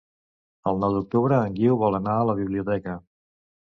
El 0.71 0.81
nou 0.85 0.95
d'octubre 0.95 1.39
en 1.51 1.59
Guiu 1.61 1.79
vol 1.87 2.01
anar 2.01 2.19
a 2.19 2.27
la 2.33 2.39
biblioteca. 2.45 3.01